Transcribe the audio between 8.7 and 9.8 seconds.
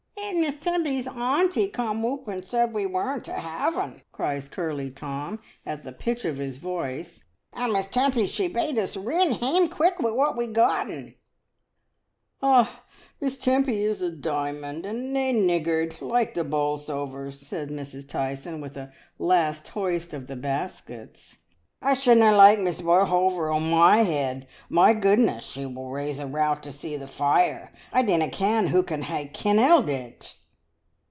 us rin heam